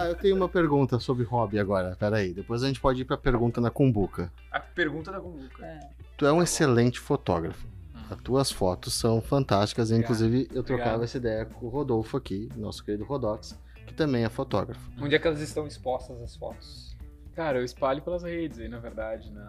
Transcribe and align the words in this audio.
Ah, 0.00 0.06
eu 0.08 0.14
tenho 0.14 0.36
uma 0.36 0.48
pergunta 0.48 0.98
sobre 0.98 1.24
hobby 1.24 1.58
agora. 1.58 1.96
Pera 1.98 2.16
aí. 2.16 2.32
Depois 2.32 2.62
a 2.62 2.66
gente 2.66 2.80
pode 2.80 3.02
ir 3.02 3.04
pra 3.04 3.16
pergunta 3.16 3.60
na 3.60 3.70
Cumbuca. 3.70 4.32
A 4.50 4.58
pergunta 4.60 5.10
da 5.12 5.20
Cumbuca. 5.20 5.64
É. 5.64 5.80
Tu 6.16 6.26
é 6.26 6.32
um 6.32 6.42
excelente 6.42 6.98
fotógrafo. 6.98 7.66
As 8.10 8.20
tuas 8.20 8.50
fotos 8.50 8.94
são 8.94 9.20
fantásticas. 9.20 9.90
Obrigado. 9.90 10.04
Inclusive, 10.04 10.48
eu 10.52 10.62
trocava 10.62 10.90
Obrigado. 10.90 11.04
essa 11.04 11.16
ideia 11.18 11.44
com 11.46 11.66
o 11.66 11.68
Rodolfo 11.68 12.16
aqui, 12.16 12.48
nosso 12.56 12.84
querido 12.84 13.04
Rodox, 13.04 13.56
que 13.86 13.94
também 13.94 14.24
é 14.24 14.28
fotógrafo. 14.28 14.90
Onde 15.00 15.14
é 15.14 15.18
que 15.18 15.26
elas 15.26 15.40
estão 15.40 15.66
expostas 15.66 16.20
as 16.20 16.34
fotos? 16.34 16.96
Cara, 17.36 17.58
eu 17.58 17.64
espalho 17.64 18.02
pelas 18.02 18.22
redes 18.24 18.58
aí, 18.58 18.68
na 18.68 18.78
verdade, 18.78 19.30
né? 19.30 19.48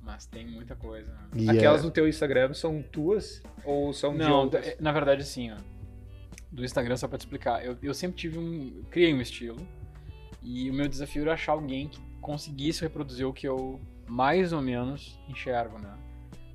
Mas 0.00 0.26
tem 0.26 0.46
muita 0.46 0.74
coisa. 0.74 1.12
né? 1.34 1.52
Aquelas 1.52 1.82
é- 1.82 1.84
no 1.84 1.90
teu 1.90 2.08
Instagram 2.08 2.52
são 2.54 2.82
tuas 2.82 3.42
ou 3.64 3.92
são 3.92 4.12
de 4.12 4.18
Não, 4.20 4.40
outras? 4.44 4.66
é- 4.66 4.76
na 4.80 4.90
verdade, 4.90 5.22
assim, 5.22 5.52
ó. 5.52 5.56
Do 6.52 6.64
Instagram, 6.64 6.96
só 6.96 7.08
pra 7.08 7.16
te 7.18 7.22
explicar. 7.22 7.64
Eu, 7.64 7.76
eu 7.82 7.94
sempre 7.94 8.16
tive 8.18 8.38
um. 8.38 8.82
Criei 8.90 9.12
um 9.14 9.20
estilo. 9.20 9.56
E 10.42 10.70
o 10.70 10.74
meu 10.74 10.86
desafio 10.88 11.22
era 11.22 11.32
achar 11.32 11.52
alguém 11.52 11.88
que 11.88 12.00
conseguisse 12.20 12.82
reproduzir 12.82 13.26
o 13.26 13.32
que 13.32 13.48
eu 13.48 13.80
mais 14.06 14.52
ou 14.52 14.60
menos 14.60 15.18
enxergo, 15.28 15.78
né? 15.78 15.96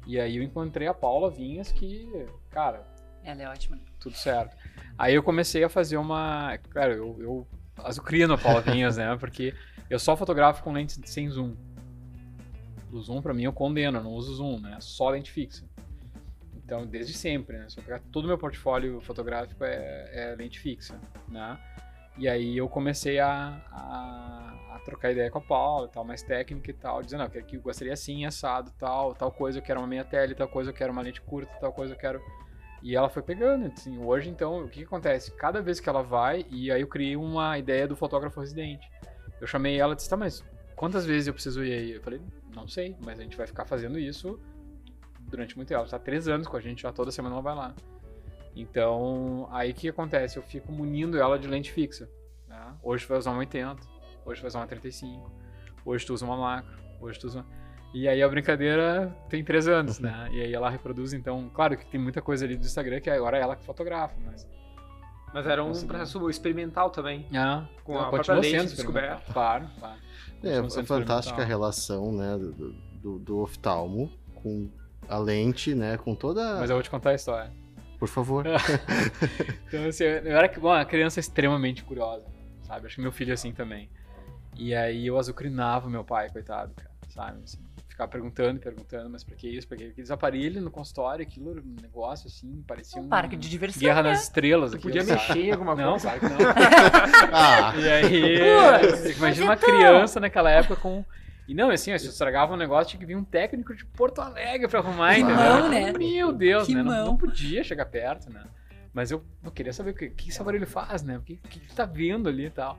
E 0.05 0.19
aí 0.19 0.37
eu 0.37 0.43
encontrei 0.43 0.87
a 0.87 0.93
Paula 0.93 1.29
Vinhas, 1.29 1.71
que, 1.71 2.07
cara, 2.49 2.85
Ela 3.23 3.41
é 3.43 3.49
ótima. 3.49 3.77
tudo 3.99 4.15
certo. 4.15 4.55
Aí 4.97 5.15
eu 5.15 5.23
comecei 5.23 5.63
a 5.63 5.69
fazer 5.69 5.97
uma. 5.97 6.57
Cara, 6.69 6.93
eu, 6.93 7.17
eu 7.19 7.47
azucrio 7.83 8.27
na 8.27 8.37
Paula 8.37 8.61
Vinhas, 8.61 8.97
né? 8.97 9.17
Porque 9.17 9.53
eu 9.89 9.97
só 9.99 10.15
fotografo 10.15 10.63
com 10.63 10.71
lente 10.71 10.99
sem 11.09 11.29
zoom. 11.29 11.55
O 12.91 12.99
zoom 13.01 13.21
pra 13.21 13.33
mim 13.33 13.43
eu 13.43 13.53
condeno, 13.53 13.97
eu 13.97 14.03
não 14.03 14.11
uso 14.11 14.35
zoom, 14.35 14.59
né? 14.59 14.77
Só 14.79 15.09
lente 15.09 15.31
fixa. 15.31 15.65
Então, 16.67 16.85
desde 16.85 17.13
sempre, 17.13 17.57
né? 17.57 17.67
Todo 18.11 18.25
o 18.25 18.27
meu 18.27 18.37
portfólio 18.37 18.99
fotográfico 18.99 19.63
é, 19.63 20.09
é 20.11 20.35
lente 20.35 20.59
fixa, 20.59 20.99
né? 21.29 21.57
E 22.17 22.27
aí 22.27 22.57
eu 22.57 22.67
comecei 22.67 23.19
a, 23.21 23.61
a, 23.71 24.75
a 24.75 24.79
trocar 24.83 25.13
ideia 25.13 25.31
com 25.31 25.37
a 25.37 25.41
Paula, 25.41 25.87
tal, 25.87 26.03
mais 26.03 26.21
técnica 26.21 26.69
e 26.69 26.73
tal, 26.73 27.01
dizendo, 27.01 27.21
não, 27.21 27.29
que 27.29 27.55
eu 27.55 27.61
gostaria 27.61 27.93
assim, 27.93 28.25
assado, 28.25 28.69
tal, 28.77 29.15
tal 29.15 29.31
coisa 29.31 29.59
eu 29.59 29.61
quero 29.61 29.79
uma 29.79 29.87
meia 29.87 30.03
tele, 30.03 30.35
tal 30.35 30.49
coisa 30.49 30.71
eu 30.71 30.73
quero 30.73 30.91
uma 30.91 31.01
lente 31.01 31.21
curta, 31.21 31.53
tal 31.61 31.71
coisa 31.71 31.93
eu 31.93 31.97
quero 31.97 32.21
e 32.83 32.97
ela 32.97 33.07
foi 33.07 33.23
pegando, 33.23 33.67
assim, 33.67 33.97
hoje 33.97 34.29
então, 34.29 34.65
o 34.65 34.67
que, 34.67 34.79
que 34.79 34.85
acontece? 34.85 35.31
Cada 35.31 35.61
vez 35.61 35.79
que 35.79 35.87
ela 35.87 36.03
vai, 36.03 36.45
e 36.49 36.69
aí 36.69 36.81
eu 36.81 36.87
criei 36.87 37.15
uma 37.15 37.57
ideia 37.57 37.87
do 37.87 37.95
fotógrafo 37.95 38.41
residente. 38.41 38.91
Eu 39.39 39.47
chamei 39.47 39.79
ela 39.79 39.93
e 39.93 39.95
disse, 39.95 40.09
tá, 40.09 40.17
mas 40.17 40.43
quantas 40.75 41.05
vezes 41.05 41.27
eu 41.27 41.33
preciso 41.33 41.63
ir 41.63 41.71
aí? 41.71 41.91
Eu 41.93 42.01
falei, 42.01 42.21
não 42.53 42.67
sei, 42.67 42.93
mas 43.05 43.17
a 43.19 43.23
gente 43.23 43.37
vai 43.37 43.47
ficar 43.47 43.63
fazendo 43.63 43.97
isso 43.97 44.37
durante 45.27 45.55
muito 45.55 45.67
tempo. 45.69 45.77
Ela 45.79 45.85
está 45.85 45.97
há 45.97 45.99
três 45.99 46.27
anos 46.27 46.47
com 46.47 46.57
a 46.57 46.61
gente, 46.61 46.81
já 46.83 46.91
toda 46.91 47.11
semana 47.11 47.35
ela 47.35 47.41
vai 47.41 47.55
lá. 47.55 47.75
Então, 48.55 49.47
aí 49.51 49.71
o 49.71 49.73
que 49.73 49.89
acontece? 49.89 50.37
Eu 50.37 50.43
fico 50.43 50.71
munindo 50.71 51.17
ela 51.19 51.37
de 51.37 51.47
lente 51.47 51.71
fixa. 51.71 52.09
né? 52.47 52.73
Hoje 52.81 53.05
tu 53.05 53.09
vai 53.09 53.17
usar 53.19 53.31
uma 53.31 53.39
80, 53.39 53.81
hoje 54.25 54.39
tu 54.39 54.43
vai 54.43 54.47
usar 54.47 54.59
uma 54.59 54.67
35, 54.67 55.31
hoje 55.85 56.05
tu 56.05 56.13
usa 56.13 56.25
uma 56.25 56.37
macro, 56.37 56.75
hoje 56.99 57.19
tu 57.19 57.27
usa 57.27 57.39
uma... 57.39 57.45
E 57.93 58.07
aí 58.07 58.21
a 58.21 58.27
brincadeira 58.27 59.15
tem 59.29 59.43
três 59.43 59.67
anos, 59.67 59.99
né? 59.99 60.27
E 60.31 60.41
aí 60.41 60.53
ela 60.53 60.69
reproduz, 60.69 61.13
então, 61.13 61.49
claro 61.53 61.77
que 61.77 61.85
tem 61.85 61.99
muita 61.99 62.21
coisa 62.21 62.45
ali 62.45 62.57
do 62.57 62.65
Instagram 62.65 62.99
que 62.99 63.09
agora 63.09 63.37
é 63.37 63.41
ela 63.41 63.55
que 63.55 63.63
fotografa, 63.63 64.15
mas. 64.25 64.47
Mas 65.33 65.45
era 65.45 65.63
um 65.63 65.67
Consegui. 65.67 65.87
processo 65.87 66.29
experimental 66.29 66.89
também. 66.89 67.27
Ah, 67.33 67.65
Com 67.83 67.93
não, 67.93 68.01
a 68.01 68.09
própria 68.09 68.35
lente 68.35 68.75
descoberta. 68.75 69.31
Claro, 69.31 69.67
claro. 69.79 69.99
É, 70.43 70.69
sendo 70.69 70.79
é 70.81 70.85
fantástica 70.85 71.43
relação, 71.43 72.11
né, 72.11 72.37
do, 72.37 72.73
do, 73.01 73.19
do 73.19 73.37
oftalmo 73.39 74.11
com 74.35 74.69
a 75.07 75.17
lente, 75.17 75.73
né, 75.75 75.97
com 75.97 76.13
toda... 76.15 76.55
Mas 76.59 76.69
eu 76.69 76.75
vou 76.75 76.83
te 76.83 76.89
contar 76.89 77.11
a 77.11 77.15
história. 77.15 77.51
Por 77.99 78.07
favor. 78.07 78.45
Então, 79.67 79.85
assim, 79.85 80.03
eu 80.03 80.37
era 80.37 80.47
bom, 80.59 80.67
uma 80.69 80.85
criança 80.85 81.19
extremamente 81.19 81.83
curiosa, 81.83 82.23
sabe? 82.63 82.85
Acho 82.87 82.95
que 82.95 83.01
meu 83.01 83.11
filho 83.11 83.31
é 83.31 83.33
assim 83.33 83.51
também. 83.51 83.89
E 84.55 84.73
aí 84.73 85.05
eu 85.07 85.17
azucrinava 85.17 85.89
meu 85.89 86.03
pai, 86.03 86.29
coitado, 86.29 86.73
cara, 86.75 86.89
sabe? 87.09 87.39
Assim, 87.43 87.57
ficava 87.87 88.09
perguntando 88.09 88.57
e 88.57 88.61
perguntando, 88.61 89.09
mas 89.09 89.23
pra 89.23 89.35
que 89.35 89.47
isso? 89.49 89.67
Pra 89.67 89.75
que 89.77 89.85
aqueles 89.85 90.09
aparelhos 90.11 90.63
no 90.63 90.71
consultório, 90.71 91.23
aquilo 91.25 91.51
era 91.51 91.59
um 91.59 91.75
negócio 91.81 92.27
assim, 92.27 92.63
parecia 92.67 93.01
Um 93.01 93.05
um. 93.05 93.09
parque 93.09 93.35
de 93.35 93.49
diversão. 93.49 93.79
Guerra 93.81 94.03
né? 94.03 94.11
nas 94.11 94.23
Estrelas. 94.23 94.73
Aquilo, 94.73 94.83
podia 94.93 95.03
sabe? 95.03 95.19
mexer 95.19 95.39
em 95.47 95.51
alguma 95.51 95.75
Não, 95.75 95.91
coisa? 95.91 96.09
claro 96.11 96.19
que 96.19 96.25
não. 96.43 96.51
ah, 97.33 97.73
E 97.75 97.89
aí, 97.89 98.39
Putz, 98.81 99.17
imagina 99.17 99.45
uma 99.47 99.53
então. 99.55 99.69
criança 99.69 100.19
naquela 100.19 100.49
época 100.51 100.75
com. 100.75 101.03
E 101.47 101.53
não, 101.53 101.69
assim, 101.69 101.97
se 101.97 102.07
estragava 102.07 102.53
um 102.53 102.57
negócio, 102.57 102.89
tinha 102.89 102.99
que 102.99 103.05
vir 103.05 103.15
um 103.15 103.23
técnico 103.23 103.73
de 103.73 103.85
Porto 103.85 104.19
Alegre 104.19 104.67
pra 104.67 104.79
arrumar, 104.79 105.17
entendeu? 105.17 105.35
mão, 105.35 105.69
né? 105.69 105.93
Meu 105.93 106.33
Deus, 106.33 106.67
Que 106.67 106.75
né? 106.75 106.83
Não, 106.83 107.05
não 107.05 107.17
podia 107.17 107.63
chegar 107.63 107.85
perto, 107.85 108.29
né? 108.31 108.43
Mas 108.93 109.11
eu, 109.11 109.23
eu 109.43 109.51
queria 109.51 109.71
saber 109.71 109.91
o 109.91 109.93
que, 109.93 110.09
que 110.09 110.29
esse 110.29 110.41
aparelho 110.41 110.67
faz, 110.67 111.03
né? 111.03 111.17
O 111.17 111.21
que, 111.21 111.37
que 111.37 111.59
ele 111.59 111.67
tá 111.73 111.85
vendo 111.85 112.27
ali 112.27 112.45
e 112.45 112.49
tal. 112.49 112.77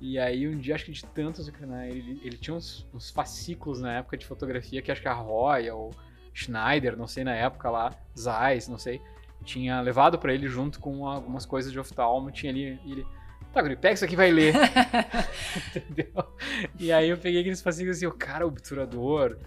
E 0.00 0.18
aí, 0.18 0.48
um 0.48 0.58
dia, 0.58 0.74
acho 0.74 0.86
que 0.86 0.92
de 0.92 1.04
tantos 1.04 1.42
azucrinar, 1.42 1.86
ele, 1.86 2.20
ele 2.24 2.36
tinha 2.36 2.54
uns, 2.54 2.86
uns 2.92 3.10
fascículos 3.10 3.80
na 3.80 3.98
época 3.98 4.16
de 4.16 4.26
fotografia 4.26 4.82
que 4.82 4.90
acho 4.90 5.00
que 5.00 5.08
a 5.08 5.12
Roya 5.12 5.74
ou 5.74 5.94
Schneider, 6.32 6.96
não 6.96 7.06
sei 7.06 7.22
na 7.22 7.34
época 7.34 7.70
lá, 7.70 7.92
Zeiss, 8.18 8.68
não 8.68 8.78
sei, 8.78 9.00
tinha 9.44 9.80
levado 9.80 10.18
pra 10.18 10.32
ele 10.34 10.48
junto 10.48 10.80
com 10.80 11.06
algumas 11.06 11.46
coisas 11.46 11.70
de 11.70 11.78
oftalmo. 11.78 12.30
Tinha 12.30 12.50
ali. 12.50 12.80
Ele, 12.84 13.06
tá, 13.54 13.62
Guri, 13.62 13.76
pega 13.76 13.94
isso 13.94 14.04
aqui 14.04 14.14
e 14.14 14.16
vai 14.16 14.30
ler. 14.30 14.54
Entendeu? 15.74 16.34
E 16.78 16.92
aí 16.92 17.08
eu 17.08 17.16
peguei 17.16 17.40
aqueles 17.40 17.62
fascículos 17.62 17.96
assim, 17.96 18.06
o 18.06 18.12
cara, 18.12 18.46
obturador, 18.46 19.38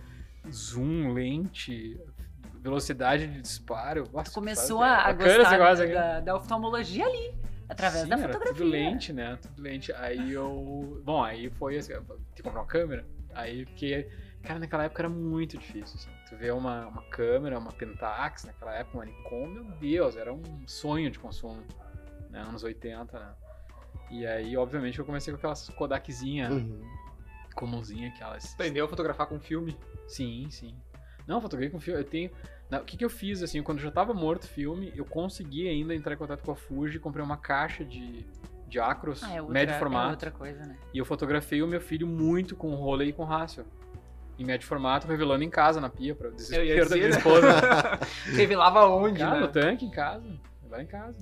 zoom, 0.49 1.13
lente, 1.13 1.99
velocidade 2.61 3.27
de 3.27 3.41
disparo. 3.41 4.09
Nossa, 4.11 4.31
Começou 4.31 4.81
a, 4.81 5.11
gostar 5.13 5.51
negócio 5.51 5.93
da, 5.93 6.19
da, 6.21 6.35
oftalmologia 6.35 7.05
ali, 7.05 7.35
através 7.67 8.03
Sim, 8.03 8.09
da 8.09 8.15
era 8.15 8.27
fotografia. 8.27 8.55
Tudo 8.55 8.69
lente, 8.69 9.13
né? 9.13 9.37
Tudo 9.41 9.61
lente. 9.61 9.91
Aí 9.93 10.33
eu. 10.33 11.01
Bom, 11.03 11.23
aí 11.23 11.49
foi 11.51 11.77
assim, 11.77 11.93
tive 11.93 12.05
que 12.35 12.43
comprar 12.43 12.61
uma 12.61 12.67
câmera. 12.67 13.05
Aí 13.33 13.65
porque. 13.65 14.07
Cara, 14.43 14.59
naquela 14.59 14.85
época 14.85 15.01
era 15.01 15.09
muito 15.09 15.57
difícil. 15.57 15.97
Assim. 15.99 16.09
Tu 16.29 16.37
vê 16.37 16.51
uma, 16.51 16.87
uma 16.87 17.01
câmera, 17.09 17.57
uma 17.59 17.71
Pentax, 17.71 18.45
naquela 18.45 18.73
época, 18.75 18.97
uma 18.97 19.05
Nikon, 19.05 19.47
meu 19.47 19.63
Deus, 19.63 20.15
era 20.15 20.33
um 20.33 20.41
sonho 20.65 21.11
de 21.11 21.19
consumo. 21.19 21.61
Né? 22.29 22.39
Anos 22.39 22.63
80, 22.63 23.19
né? 23.19 23.33
E 24.09 24.25
aí, 24.25 24.55
obviamente, 24.55 24.99
eu 24.99 25.05
comecei 25.05 25.33
com 25.33 25.37
aquelas 25.37 25.69
Kodakzinha 25.69 26.51
uhum. 26.51 26.81
comumzinha, 27.55 28.09
aquelas. 28.09 28.53
Aprendeu 28.53 28.85
a 28.85 28.87
fotografar 28.87 29.27
com 29.27 29.39
filme? 29.39 29.77
Sim, 30.07 30.47
sim. 30.49 30.75
Não, 31.27 31.41
fotografei 31.41 31.69
com 31.69 31.79
filme. 31.79 31.99
Eu 31.99 32.05
tenho. 32.05 32.31
O 32.71 32.85
que, 32.85 32.97
que 32.97 33.05
eu 33.05 33.09
fiz, 33.09 33.41
assim, 33.41 33.61
quando 33.63 33.77
eu 33.79 33.83
já 33.85 33.91
tava 33.91 34.13
morto 34.13 34.43
o 34.43 34.47
filme, 34.47 34.91
eu 34.95 35.05
consegui 35.05 35.67
ainda 35.69 35.95
entrar 35.95 36.13
em 36.13 36.17
contato 36.17 36.43
com 36.43 36.51
a 36.51 36.55
Fuji, 36.55 36.99
comprei 36.99 37.23
uma 37.23 37.37
caixa 37.37 37.83
de, 37.85 38.25
de 38.67 38.79
acros, 38.79 39.23
Ah, 39.23 39.35
é 39.35 39.41
outra, 39.41 39.53
médio 39.53 39.75
é 39.75 39.79
formato, 39.79 40.11
outra 40.11 40.31
coisa, 40.31 40.65
né? 40.65 40.77
e 40.93 40.97
eu 40.97 41.05
fotografei 41.05 41.61
o 41.61 41.67
meu 41.67 41.79
filho 41.79 42.05
muito 42.05 42.57
com 42.57 42.75
rolê 42.75 43.05
e 43.05 43.13
com 43.13 43.23
Hassel. 43.23 43.65
Em 44.37 44.45
médio 44.45 44.67
formato, 44.67 45.07
revelando 45.07 45.43
em 45.43 45.49
casa, 45.49 45.81
na 45.81 45.89
pia, 45.89 46.13
pra 46.13 46.27
ia 46.27 46.35
desespero 46.35 46.89
da 46.89 46.95
minha 46.95 47.07
dizer, 47.07 47.19
esposa. 47.19 47.47
Revelava 48.35 48.85
onde, 48.85 49.19
Cara, 49.19 49.39
no 49.39 49.45
né? 49.47 49.51
tanque, 49.51 49.85
em 49.85 49.89
casa. 49.89 50.27
Levar 50.61 50.81
em 50.81 50.85
casa. 50.85 51.17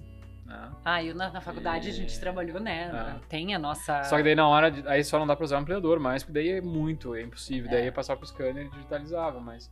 Né? 0.45 0.71
Ah, 0.85 1.03
eu 1.03 1.15
na, 1.15 1.31
na 1.31 1.41
faculdade 1.41 1.89
a 1.89 1.91
gente 1.91 2.19
trabalhou, 2.19 2.59
né? 2.59 2.91
Ah. 2.93 3.19
Tem 3.27 3.55
a 3.55 3.59
nossa. 3.59 4.03
Só 4.03 4.17
que 4.17 4.23
daí 4.23 4.35
na 4.35 4.47
hora, 4.47 4.69
de- 4.69 4.87
aí 4.87 5.03
só 5.03 5.17
não 5.17 5.25
dá 5.25 5.35
pra 5.35 5.43
usar 5.43 5.57
o 5.57 5.59
ampliador 5.61 5.99
mais, 5.99 6.23
porque 6.23 6.33
daí 6.39 6.49
é 6.49 6.61
muito, 6.61 7.15
é 7.15 7.21
impossível. 7.23 7.69
Daí 7.69 7.83
É. 7.83 7.87
é 7.87 7.91
passar 7.91 8.15
pro 8.15 8.27
scanner 8.27 8.65
e 8.67 8.69
digitalizava, 8.69 9.39
mas... 9.39 9.69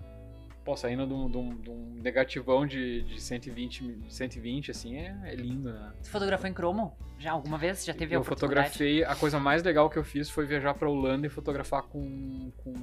Pô, 0.65 0.77
saindo 0.77 1.05
de 1.05 1.13
um, 1.13 1.29
de 1.29 1.37
um- 1.37 1.55
de 1.57 1.69
um 1.69 1.99
negativão 2.01 2.65
de, 2.65 3.01
de 3.03 3.19
120, 3.21 3.83
mi- 3.83 4.05
120, 4.09 4.71
assim, 4.71 4.95
é, 4.95 5.15
é 5.25 5.35
lindo, 5.35 5.71
né? 5.73 5.91
Tu 6.01 6.09
fotografou 6.09 6.49
em 6.49 6.53
cromo? 6.53 6.97
Já 7.19 7.33
alguma 7.33 7.57
vez? 7.57 7.83
Já 7.83 7.93
teve 7.93 8.15
eu 8.15 8.23
fotografei, 8.23 9.03
a 9.03 9.13
coisa 9.15 9.37
mais 9.39 9.61
legal 9.61 9.89
que 9.89 9.97
eu 9.99 10.03
fiz 10.05 10.29
foi 10.29 10.45
viajar 10.45 10.73
pra 10.73 10.89
Holanda 10.89 11.27
e 11.27 11.29
fotografar 11.29 11.83
com... 11.83 12.49
com... 12.63 12.73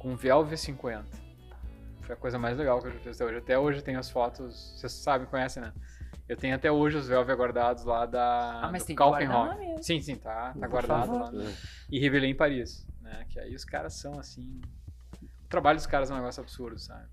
com 0.00 0.16
VL 0.16 0.44
V50. 0.50 1.04
Foi 2.00 2.14
a 2.14 2.18
coisa 2.18 2.38
mais 2.38 2.56
legal 2.58 2.80
que 2.80 2.88
eu 2.88 2.92
já 2.92 2.98
fiz 2.98 3.16
até 3.20 3.24
hoje. 3.24 3.38
Até 3.38 3.58
hoje 3.58 3.82
tenho 3.82 3.98
as 3.98 4.10
fotos, 4.10 4.74
vocês 4.76 4.92
sabem, 4.92 5.26
conhecem, 5.28 5.62
né? 5.62 5.72
Eu 6.28 6.36
tenho 6.36 6.54
até 6.56 6.70
hoje 6.72 6.96
os 6.96 7.06
Velve 7.08 7.32
guardados 7.34 7.84
lá 7.84 8.04
da 8.04 8.62
Ah, 8.64 8.68
mas 8.72 8.82
do 8.82 8.86
tem 8.88 8.96
que 8.96 9.02
Kalkenhof. 9.02 9.32
guardar 9.46 9.58
mesmo. 9.58 9.82
Sim, 9.82 10.00
sim, 10.00 10.16
tá, 10.16 10.54
tá 10.58 10.66
guardado 10.66 11.06
favor. 11.06 11.32
lá. 11.34 11.52
E 11.90 11.98
revelei 12.00 12.30
em 12.30 12.34
Paris, 12.34 12.84
né? 13.00 13.24
Que 13.28 13.38
aí 13.38 13.54
os 13.54 13.64
caras 13.64 13.94
são 13.94 14.18
assim. 14.18 14.60
O 15.22 15.48
trabalho 15.48 15.76
dos 15.76 15.86
caras 15.86 16.10
é 16.10 16.14
um 16.14 16.16
negócio 16.16 16.42
absurdo, 16.42 16.78
sabe? 16.78 17.06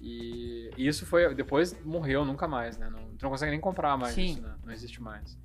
E 0.00 0.70
isso 0.78 1.04
foi. 1.04 1.34
Depois 1.34 1.76
morreu 1.84 2.24
nunca 2.24 2.46
mais, 2.48 2.78
né? 2.78 2.88
Não, 2.88 2.98
tu 3.16 3.22
não 3.24 3.30
consegue 3.30 3.50
nem 3.50 3.60
comprar 3.60 3.96
mais 3.96 4.14
Sim. 4.14 4.26
isso, 4.26 4.40
né? 4.42 4.54
Não 4.64 4.72
existe 4.72 5.02
mais. 5.02 5.36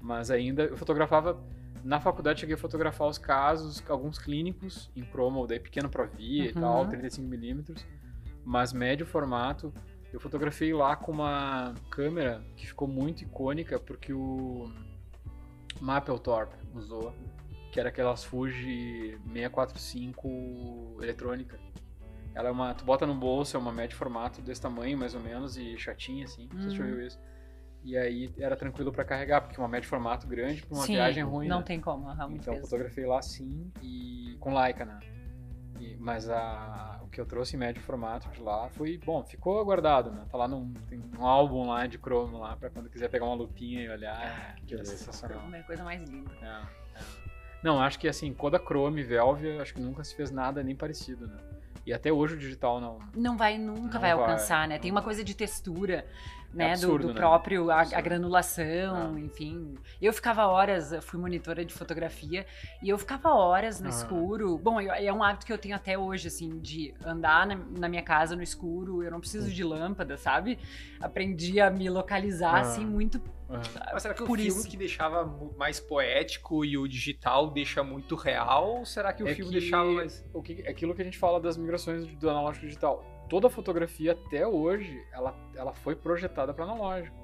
Mas 0.00 0.30
ainda 0.30 0.64
eu 0.64 0.76
fotografava. 0.76 1.42
Na 1.84 1.98
faculdade 1.98 2.38
cheguei 2.40 2.54
a 2.54 2.58
fotografar 2.58 3.08
os 3.08 3.18
casos, 3.18 3.82
alguns 3.88 4.16
clínicos 4.16 4.88
em 4.94 5.02
cromo, 5.02 5.46
daí 5.48 5.58
pequeno 5.58 5.88
pra 5.88 6.04
via 6.04 6.44
e 6.44 6.52
Uhum. 6.54 6.60
tal, 6.60 6.86
35mm. 6.88 7.76
Mas 8.44 8.72
médio 8.72 9.04
formato. 9.04 9.72
Eu 10.12 10.20
fotografei 10.20 10.72
lá 10.74 10.94
com 10.94 11.10
uma 11.12 11.74
câmera 11.90 12.44
que 12.56 12.66
ficou 12.66 12.86
muito 12.86 13.22
icônica 13.22 13.78
porque 13.78 14.12
o 14.12 14.70
Mapplethorpe 15.80 16.54
usou, 16.74 17.14
que 17.72 17.80
era 17.80 17.88
aquelas 17.88 18.22
Fuji 18.22 19.18
645 19.32 20.98
eletrônica. 21.02 21.58
Ela 22.34 22.48
é 22.48 22.52
uma, 22.52 22.74
tu 22.74 22.84
bota 22.84 23.06
no 23.06 23.14
bolso, 23.14 23.56
é 23.56 23.60
uma 23.60 23.72
médio 23.72 23.96
formato 23.96 24.40
desse 24.40 24.60
tamanho 24.60 24.96
mais 24.98 25.14
ou 25.14 25.20
menos 25.20 25.56
e 25.56 25.76
chatinha 25.78 26.24
assim, 26.24 26.48
se 26.48 26.56
você 26.56 26.76
já 26.76 26.84
viu 26.84 27.06
isso. 27.06 27.18
E 27.84 27.96
aí 27.96 28.32
era 28.38 28.54
tranquilo 28.56 28.92
pra 28.92 29.04
carregar, 29.04 29.40
porque 29.40 29.58
uma 29.58 29.66
média 29.66 29.82
de 29.82 29.88
formato 29.88 30.26
grande 30.26 30.62
pra 30.62 30.76
uma 30.76 30.86
Sim, 30.86 30.92
viagem 30.94 31.24
ruim. 31.24 31.48
Não 31.48 31.58
né? 31.58 31.64
tem 31.64 31.80
como, 31.80 32.04
muito 32.04 32.34
Então 32.42 32.54
peso. 32.54 32.66
fotografei 32.66 33.04
lá 33.06 33.20
sim 33.20 33.72
e 33.82 34.36
com 34.38 34.54
Leica, 34.54 34.84
né? 34.84 35.00
E- 35.82 35.96
mas 35.98 36.28
a, 36.30 37.00
o 37.02 37.08
que 37.08 37.20
eu 37.20 37.26
trouxe 37.26 37.56
em 37.56 37.58
médio 37.58 37.82
formato 37.82 38.28
de 38.30 38.40
lá 38.40 38.68
foi, 38.70 38.98
bom, 39.04 39.22
ficou 39.24 39.64
guardado, 39.64 40.10
né? 40.10 40.24
Tá 40.30 40.38
lá 40.38 40.46
num, 40.48 40.72
tem 40.88 41.02
um 41.18 41.26
álbum 41.26 41.66
lá 41.68 41.86
de 41.86 41.98
cromo 41.98 42.38
lá 42.38 42.56
pra 42.56 42.70
quando 42.70 42.88
quiser 42.88 43.08
pegar 43.08 43.24
uma 43.26 43.34
lupinha 43.34 43.82
e 43.82 43.88
olhar. 43.88 44.54
que 44.66 44.74
é 44.74 44.76
beleza. 44.78 44.96
sensacional. 44.96 45.52
É 45.52 45.60
a 45.60 45.62
coisa 45.64 45.82
mais 45.84 46.00
linda. 46.08 46.30
É, 46.40 46.46
é. 46.98 47.02
Não, 47.62 47.80
acho 47.80 47.98
que 47.98 48.08
assim, 48.08 48.32
Kodachrome 48.32 49.00
e 49.00 49.04
Velvia, 49.04 49.60
acho 49.62 49.74
que 49.74 49.80
nunca 49.80 50.02
se 50.04 50.14
fez 50.16 50.30
nada 50.30 50.62
nem 50.62 50.74
parecido, 50.74 51.26
né? 51.26 51.36
E 51.84 51.92
até 51.92 52.12
hoje 52.12 52.34
o 52.34 52.38
digital 52.38 52.80
não. 52.80 52.98
Não 53.14 53.36
vai, 53.36 53.58
nunca 53.58 53.80
Não 53.80 53.90
vai 53.90 54.00
vai, 54.00 54.10
alcançar, 54.12 54.68
né? 54.68 54.78
Tem 54.78 54.90
uma 54.90 55.00
vai. 55.00 55.06
coisa 55.06 55.24
de 55.24 55.34
textura, 55.34 56.06
né? 56.54 56.66
do- 56.68 56.72
absurdo, 56.72 57.06
do, 57.08 57.14
né? 57.14 57.20
próprio, 57.20 57.70
a, 57.70 57.80
a 57.80 58.00
granulação, 58.00 59.14
Ah. 59.16 59.20
enfim. 59.20 59.74
Eu 60.00 60.12
ficava 60.12 60.46
horas, 60.46 60.92
eu 60.92 61.02
fui 61.02 61.18
monitora 61.18 61.64
de 61.64 61.72
fotografia, 61.72 62.46
e 62.82 62.88
eu 62.88 62.98
ficava 62.98 63.30
horas 63.34 63.80
no 63.80 63.86
Ah. 63.86 63.90
escuro. 63.90 64.58
Bom, 64.58 64.80
eu- 64.80 64.92
é 64.92 65.12
um 65.12 65.22
hábito 65.22 65.46
que 65.46 65.52
eu 65.52 65.58
tenho 65.58 65.74
até 65.76 65.96
hoje, 65.98 66.28
assim, 66.28 66.58
de 66.60 66.94
andar 67.04 67.46
na, 67.46 67.56
na 67.78 67.88
minha 67.88 68.02
casa 68.02 68.36
no 68.36 68.42
escuro, 68.42 69.02
eu 69.02 69.10
não 69.10 69.20
preciso 69.20 69.50
de 69.50 69.64
lâmpada, 69.64 70.16
sabe? 70.16 70.58
Aprendi 71.00 71.60
a 71.60 71.70
me 71.70 71.88
localizar, 71.88 72.54
Ah. 72.56 72.60
assim, 72.60 72.84
muito. 72.84 73.20
Mas 73.92 74.02
será 74.02 74.14
que 74.14 74.22
o 74.22 74.26
Por 74.26 74.38
filme 74.38 74.48
isso. 74.60 74.66
que 74.66 74.78
deixava 74.78 75.26
mais 75.58 75.78
poético 75.78 76.64
e 76.64 76.78
o 76.78 76.88
digital 76.88 77.50
deixa 77.50 77.82
muito 77.82 78.14
real? 78.16 78.78
Ou 78.78 78.86
será 78.86 79.12
que 79.12 79.22
o 79.22 79.28
É 79.28 79.34
filme 79.34 79.52
que 79.52 79.60
deixava 79.60 79.90
mais. 79.92 80.24
o 80.32 80.40
que, 80.42 80.66
aquilo 80.66 80.94
que 80.94 81.02
a 81.02 81.04
gente 81.04 81.18
fala 81.18 81.38
das 81.38 81.58
migrações 81.58 82.06
do 82.06 82.30
analógico 82.30 82.64
digital. 82.64 83.04
Toda 83.32 83.46
a 83.46 83.50
fotografia 83.50 84.12
até 84.12 84.46
hoje, 84.46 85.02
ela, 85.10 85.34
ela 85.56 85.72
foi 85.72 85.96
projetada 85.96 86.52
para 86.52 86.64
analógico. 86.64 87.16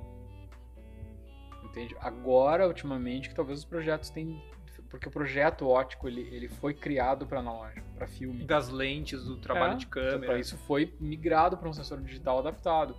Entende? 1.62 1.94
Agora, 2.00 2.66
ultimamente, 2.66 3.28
que 3.28 3.34
talvez 3.34 3.58
os 3.58 3.64
projetos 3.66 4.08
tenham 4.08 4.40
porque 4.88 5.06
o 5.06 5.10
projeto 5.10 5.68
ótico 5.68 6.08
ele, 6.08 6.22
ele 6.34 6.48
foi 6.48 6.72
criado 6.72 7.26
para 7.26 7.40
analógico, 7.40 7.86
para 7.94 8.06
filme. 8.06 8.46
Das 8.46 8.70
lentes, 8.70 9.22
do 9.22 9.36
trabalho 9.36 9.74
É, 9.74 9.76
de 9.76 9.86
câmera. 9.86 10.38
isso 10.38 10.56
foi 10.56 10.96
migrado 10.98 11.58
para 11.58 11.68
um 11.68 11.74
sensor 11.74 12.00
digital 12.00 12.38
adaptado. 12.38 12.96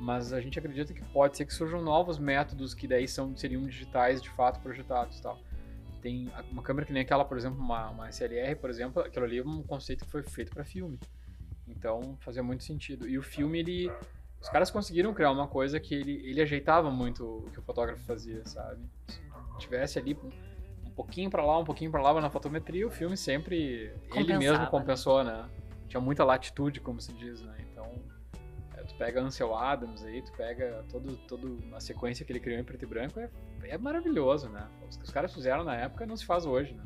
Mas 0.00 0.32
a 0.32 0.40
gente 0.40 0.58
acredita 0.58 0.92
que 0.92 1.04
pode 1.12 1.36
ser 1.36 1.44
que 1.46 1.54
surjam 1.54 1.80
novos 1.80 2.18
métodos 2.18 2.74
que 2.74 2.88
daí 2.88 3.06
são, 3.06 3.36
seriam 3.36 3.62
digitais 3.62 4.20
de 4.20 4.30
fato 4.30 4.58
projetados 4.58 5.16
e 5.16 5.22
tal. 5.22 5.38
Tem 6.02 6.28
uma 6.50 6.62
câmera 6.64 6.84
que 6.84 6.92
nem 6.92 7.02
aquela, 7.02 7.24
por 7.24 7.38
exemplo, 7.38 7.60
uma, 7.60 7.88
uma 7.90 8.08
SLR, 8.08 8.56
por 8.56 8.68
exemplo, 8.68 9.00
aquilo 9.00 9.24
ali 9.24 9.38
é 9.38 9.44
um 9.44 9.62
conceito 9.62 10.04
que 10.04 10.10
foi 10.10 10.24
feito 10.24 10.50
para 10.50 10.64
filme. 10.64 10.98
Então 11.70 12.16
fazia 12.20 12.42
muito 12.42 12.64
sentido. 12.64 13.08
E 13.08 13.18
o 13.18 13.22
filme, 13.22 13.58
ele. 13.58 13.92
Os 14.40 14.48
caras 14.48 14.70
conseguiram 14.70 15.12
criar 15.12 15.32
uma 15.32 15.48
coisa 15.48 15.80
que 15.80 15.94
ele, 15.94 16.12
ele 16.24 16.40
ajeitava 16.40 16.90
muito 16.90 17.24
o 17.24 17.50
que 17.50 17.58
o 17.58 17.62
fotógrafo 17.62 18.04
fazia, 18.04 18.44
sabe? 18.46 18.80
Se 19.08 19.20
tivesse 19.58 19.98
ali 19.98 20.16
um, 20.84 20.90
pouquinho 20.90 21.28
para 21.28 21.44
lá, 21.44 21.58
um 21.58 21.64
pouquinho 21.64 21.90
para 21.90 22.00
lá 22.00 22.20
na 22.20 22.30
fotometria, 22.30 22.86
o 22.86 22.90
filme 22.90 23.16
sempre. 23.16 23.56
ele 23.56 23.92
Compensava, 24.08 24.38
mesmo 24.38 24.58
né? 24.58 24.66
compensou, 24.70 25.24
né? 25.24 25.48
Tinha 25.88 26.00
muita 26.00 26.24
latitude, 26.24 26.80
como 26.80 27.00
se 27.00 27.12
diz, 27.12 27.42
né? 27.42 27.56
Então. 27.72 27.90
é, 28.76 28.82
tu 28.82 28.94
pega 28.94 29.20
Ansel 29.20 29.56
Adams 29.56 30.04
aí, 30.04 30.22
tu 30.22 30.32
pega 30.32 30.84
todo, 30.88 31.16
todo 31.26 31.58
a 31.72 31.80
sequência 31.80 32.24
que 32.24 32.30
ele 32.30 32.40
criou 32.40 32.60
em 32.60 32.64
preto 32.64 32.84
e 32.84 32.86
branco, 32.86 33.18
é, 33.18 33.28
é 33.64 33.76
maravilhoso, 33.76 34.48
né? 34.48 34.68
Os 34.88 34.96
que 34.96 35.04
os 35.04 35.10
caras 35.10 35.34
fizeram 35.34 35.64
na 35.64 35.74
época 35.74 36.06
não 36.06 36.16
se 36.16 36.24
faz 36.24 36.46
hoje, 36.46 36.74
né? 36.74 36.84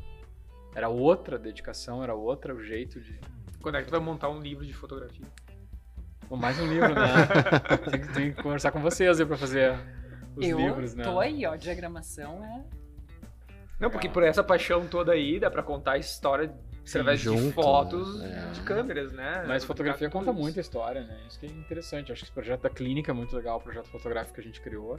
Era 0.75 0.89
outra 0.89 1.39
dedicação, 1.39 2.03
era 2.03 2.15
outro 2.15 2.63
jeito 2.63 3.01
de. 3.01 3.21
Quando 3.63 3.77
é 3.77 3.81
que 3.81 3.87
tu 3.87 3.93
vai 3.93 4.01
montar 4.01 4.29
um 4.29 4.41
livro 4.41 4.67
de 4.67 4.73
fotografia? 4.75 5.25
Bom, 6.29 6.37
mais 6.37 6.59
um 6.59 6.67
livro, 6.67 6.93
né? 6.95 7.13
tem, 7.91 8.01
que, 8.01 8.13
tem 8.13 8.33
que 8.33 8.43
conversar 8.43 8.73
com 8.73 8.81
vocês 8.81 9.21
aí 9.21 9.27
pra 9.27 9.37
fazer 9.37 9.79
os 10.37 10.47
eu 10.47 10.59
livros, 10.59 10.95
né? 10.95 11.05
tô 11.05 11.21
aí, 11.21 11.47
ó, 11.47 11.55
diagramação 11.55 12.45
é... 12.45 12.65
Não, 13.79 13.91
porque 13.91 14.09
Legal. 14.09 14.15
por 14.15 14.23
essa 14.25 14.43
paixão 14.43 14.87
toda 14.87 15.13
aí, 15.13 15.39
dá 15.39 15.51
pra 15.51 15.63
contar 15.63 15.93
a 15.93 15.99
história 15.99 16.53
através 16.89 17.21
de 17.21 17.25
junto, 17.25 17.53
fotos 17.53 18.21
né? 18.21 18.49
É. 18.49 18.53
de 18.53 18.61
câmeras, 18.63 19.13
né? 19.13 19.45
Mas 19.47 19.65
fotografia 19.65 20.09
conta 20.11 20.33
muita 20.33 20.61
história, 20.61 21.03
né? 21.03 21.21
Isso 21.29 21.39
que 21.39 21.47
é 21.47 21.49
interessante. 21.49 22.13
Acho 22.13 22.21
que 22.21 22.27
esse 22.27 22.33
projeto 22.33 22.63
da 22.63 22.71
clínica 22.71 23.11
é 23.11 23.15
muito 23.15 23.35
legal, 23.35 23.59
o 23.59 23.61
projeto 23.61 23.89
fotográfico 23.89 24.35
que 24.35 24.41
a 24.41 24.45
gente 24.45 24.61
criou. 24.61 24.99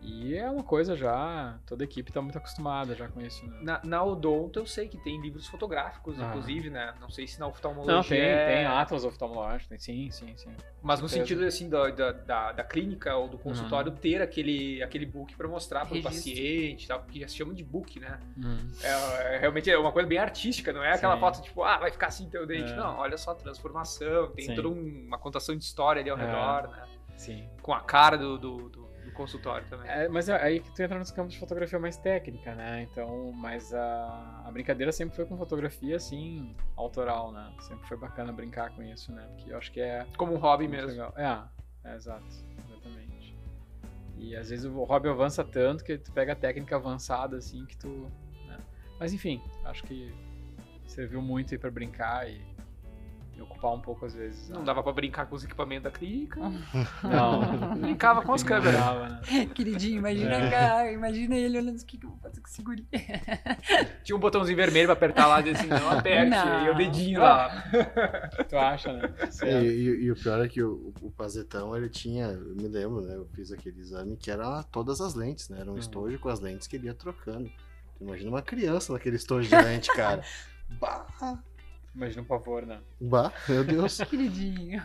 E 0.00 0.36
é 0.36 0.48
uma 0.48 0.62
coisa 0.62 0.96
já. 0.96 1.58
Toda 1.66 1.82
a 1.82 1.86
equipe 1.86 2.12
tá 2.12 2.22
muito 2.22 2.38
acostumada 2.38 2.94
já 2.94 3.08
com 3.08 3.20
isso, 3.20 3.44
né? 3.46 3.58
Na, 3.60 3.80
na 3.84 4.02
Odonto 4.04 4.58
eu 4.58 4.66
sei 4.66 4.88
que 4.88 4.96
tem 4.96 5.20
livros 5.20 5.46
fotográficos, 5.48 6.18
Ah. 6.20 6.26
inclusive, 6.28 6.70
né? 6.70 6.94
Não 7.00 7.10
sei 7.10 7.26
se 7.26 7.38
na 7.40 7.46
oftalmologia. 7.48 7.94
Não, 7.96 8.02
tem, 8.04 8.20
é- 8.20 8.46
tem 8.56 8.64
Atlas 8.66 9.04
oftalmológico, 9.04 9.68
tem 9.70 9.78
sim, 9.78 10.10
sim, 10.10 10.34
sim. 10.36 10.50
Mas 10.80 11.00
no 11.00 11.08
sentido 11.08 11.44
assim 11.44 11.68
da, 11.68 11.90
da, 11.90 12.12
da, 12.12 12.52
da 12.52 12.64
clínica 12.64 13.14
ou 13.16 13.28
do 13.28 13.36
consultório 13.38 13.90
ter 13.92 14.22
aquele, 14.22 14.82
aquele 14.82 15.04
book 15.04 15.34
pra 15.36 15.48
mostrar 15.48 15.84
pro 15.84 15.94
Registro. 15.94 16.14
paciente, 16.32 16.86
tal, 16.88 17.00
porque 17.00 17.28
se 17.28 17.36
chama 17.36 17.52
de 17.52 17.64
book, 17.64 17.98
né? 17.98 18.18
Uhum. 18.36 18.68
É, 18.82 19.34
é 19.34 19.38
realmente 19.38 19.68
é 19.70 19.76
uma 19.76 19.92
coisa 19.92 20.08
bem 20.08 20.18
artística, 20.18 20.72
não 20.72 20.82
é 20.82 20.92
aquela 20.92 21.14
Sim. 21.14 21.20
foto 21.20 21.42
tipo, 21.42 21.62
ah, 21.64 21.76
vai 21.78 21.90
ficar 21.90 22.06
assim 22.06 22.28
teu 22.30 22.46
dente. 22.46 22.72
É. 22.72 22.76
Não, 22.76 22.98
olha 22.98 23.18
só 23.18 23.32
a 23.32 23.34
transformação, 23.34 24.30
tem 24.30 24.46
Sim. 24.46 24.54
toda 24.54 24.68
um- 24.68 25.04
uma 25.06 25.18
contação 25.18 25.56
de 25.56 25.64
história 25.64 26.00
ali 26.00 26.08
ao 26.08 26.16
É. 26.18 26.24
redor, 26.24 26.68
né? 26.70 26.84
Sim. 27.16 27.48
Com 27.62 27.74
a 27.74 27.80
cara 27.80 28.16
do, 28.16 28.38
do- 28.38 28.68
do 28.68 28.87
consultório 29.18 29.66
também. 29.68 29.90
É, 29.90 30.08
mas 30.08 30.28
é 30.28 30.40
aí 30.40 30.60
que 30.60 30.70
tu 30.72 30.80
entra 30.82 30.98
nos 30.98 31.10
campos 31.10 31.34
de 31.34 31.38
fotografia 31.40 31.78
mais 31.78 31.96
técnica, 31.98 32.54
né? 32.54 32.86
Então, 32.90 33.32
mas 33.32 33.74
a, 33.74 34.42
a 34.46 34.50
brincadeira 34.50 34.92
sempre 34.92 35.14
foi 35.14 35.26
com 35.26 35.36
fotografia, 35.36 35.96
assim, 35.96 36.54
autoral, 36.76 37.32
né? 37.32 37.52
Sempre 37.60 37.86
foi 37.86 37.96
bacana 37.96 38.32
brincar 38.32 38.70
com 38.74 38.82
isso, 38.82 39.12
né? 39.12 39.26
Porque 39.34 39.52
eu 39.52 39.58
acho 39.58 39.70
que 39.72 39.80
é 39.80 40.06
Como 40.16 40.32
um 40.34 40.38
hobby 40.38 40.66
mesmo. 40.68 40.88
legal. 40.90 41.12
É, 41.16 41.42
é, 41.90 41.94
exato, 41.96 42.24
exatamente. 42.66 43.36
E 44.16 44.34
às 44.34 44.48
vezes 44.50 44.64
o 44.64 44.84
hobby 44.84 45.08
avança 45.08 45.44
tanto 45.44 45.84
que 45.84 45.98
tu 45.98 46.12
pega 46.12 46.32
a 46.32 46.36
técnica 46.36 46.76
avançada, 46.76 47.36
assim, 47.36 47.66
que 47.66 47.76
tu... 47.76 48.10
né? 48.46 48.58
Mas 48.98 49.12
enfim, 49.12 49.42
acho 49.64 49.82
que 49.84 50.14
serviu 50.86 51.20
muito 51.20 51.52
aí 51.52 51.58
pra 51.58 51.70
brincar 51.70 52.28
e, 52.30 52.40
e 53.38 53.40
ocupar 53.42 53.72
um 53.72 53.80
pouco 53.80 54.04
às 54.04 54.12
vezes. 54.14 54.48
Não 54.50 54.62
a- 54.62 54.64
dava 54.64 54.82
pra 54.82 54.92
brincar 54.92 55.26
com 55.26 55.36
os 55.36 55.44
equipamentos 55.44 55.84
da 55.84 55.90
clínica. 55.96 56.40
Não. 57.04 57.76
Brincava 57.78 58.20
com 58.22 58.32
as 58.34 58.42
câmeras. 58.42 58.74
né? 59.30 59.46
Queridinho, 59.54 59.98
imagina, 59.98 60.34
É. 60.34 60.50
cara, 60.50 60.92
imagina 60.92 61.36
ele 61.36 61.56
olhando 61.58 61.78
o 61.80 61.86
que, 61.86 61.96
que 61.96 62.04
eu 62.04 62.10
vou 62.10 62.18
fazer 62.18 62.40
com 62.40 62.48
esse 62.48 62.62
guri. 62.62 62.86
Tinha 64.02 64.16
um 64.16 64.20
botãozinho 64.20 64.56
vermelho 64.56 64.86
pra 64.86 64.94
apertar 64.94 65.26
lá, 65.28 65.40
dizia 65.40 65.58
assim, 65.60 65.68
não 65.68 65.90
aperte, 65.90 66.30
Não. 66.30 66.66
e 66.66 66.70
o 66.70 66.74
dedinho 66.76 67.20
lá. 67.20 67.64
Tu 68.48 68.58
acha, 68.58 68.92
né? 68.92 69.14
É, 69.42 69.62
e, 69.62 69.66
e- 69.66 70.02
e 70.04 70.10
o 70.12 70.16
pior 70.16 70.44
é 70.44 70.48
que 70.48 70.62
o, 70.62 70.92
o 71.00 71.10
Pazetão, 71.12 71.76
ele 71.76 71.88
tinha, 71.88 72.26
eu 72.26 72.54
me 72.56 72.66
lembro, 72.66 73.00
né? 73.02 73.14
Eu 73.14 73.26
fiz 73.34 73.52
aquele 73.52 73.80
exame 73.80 74.16
que 74.16 74.30
era 74.30 74.62
todas 74.64 75.00
as 75.00 75.14
lentes, 75.14 75.48
né? 75.48 75.60
Era 75.60 75.70
um 75.70 75.74
Uhum. 75.74 75.78
estojo 75.78 76.18
com 76.18 76.28
as 76.28 76.40
lentes 76.40 76.66
que 76.66 76.74
ele 76.76 76.86
ia 76.86 76.94
trocando. 76.94 77.48
Imagina 78.00 78.30
uma 78.30 78.42
criança 78.42 78.92
naquele 78.92 79.16
estojo 79.16 79.48
de 79.48 79.54
lente, 79.56 79.88
cara. 79.94 80.22
Bah, 80.80 81.06
Imagina 81.98 82.22
um 82.22 82.26
pavor, 82.26 82.64
né? 82.64 82.80
bah, 83.00 83.32
meu 83.48 83.64
Deus. 83.64 83.98
Queridinho. 84.08 84.80